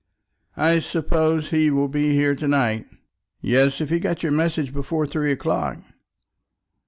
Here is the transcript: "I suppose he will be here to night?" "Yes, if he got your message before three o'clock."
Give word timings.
"I 0.57 0.79
suppose 0.79 1.51
he 1.51 1.69
will 1.69 1.87
be 1.87 2.11
here 2.15 2.33
to 2.33 2.47
night?" 2.47 2.87
"Yes, 3.39 3.81
if 3.81 3.91
he 3.91 3.99
got 3.99 4.23
your 4.23 4.31
message 4.31 4.73
before 4.73 5.05
three 5.05 5.31
o'clock." 5.31 5.77